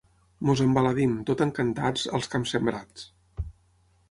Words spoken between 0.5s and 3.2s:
Ens embadalim, tot encantats, als camps sembrats.